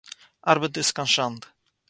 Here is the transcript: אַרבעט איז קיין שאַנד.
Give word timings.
אַרבעט 0.51 0.73
איז 0.77 0.89
קיין 0.95 1.09
שאַנד. 1.13 1.41